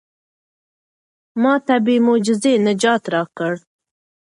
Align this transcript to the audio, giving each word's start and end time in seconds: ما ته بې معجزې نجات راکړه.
ما 1.41 1.53
ته 1.65 1.75
بې 1.85 1.95
معجزې 2.05 2.53
نجات 2.65 3.03
راکړه. 3.13 3.53